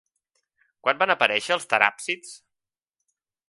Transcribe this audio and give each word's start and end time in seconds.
Quan 0.87 1.03
van 1.03 1.13
aparèixer 1.15 1.55
els 1.57 1.69
teràpsids? 1.75 2.33